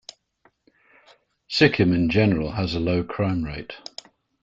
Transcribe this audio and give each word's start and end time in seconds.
Sikkim 1.47 1.93
in 1.93 2.09
general 2.09 2.53
has 2.53 2.73
a 2.73 2.79
low 2.79 3.03
crime 3.03 3.43
rate. 3.43 3.73